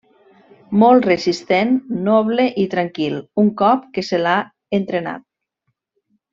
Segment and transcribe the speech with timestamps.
[0.83, 1.75] Molt resistent,
[2.07, 4.37] noble i tranquil un cop que se l'ha
[4.81, 5.29] entrenat.